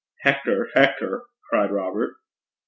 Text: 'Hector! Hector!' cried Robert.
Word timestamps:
'Hector! 0.21 0.67
Hector!' 0.73 1.25
cried 1.47 1.69
Robert. 1.69 2.15